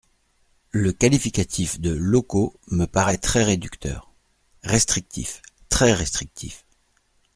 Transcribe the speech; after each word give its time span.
Le 0.71 0.91
qualificatif 0.93 1.79
de 1.79 1.91
«locaux» 1.93 2.59
me 2.71 2.85
paraît 2.87 3.19
très 3.19 3.43
réducteur… 3.43 4.11
Restrictif! 4.63 5.43
Très 5.69 5.93
restrictif. 5.93 6.65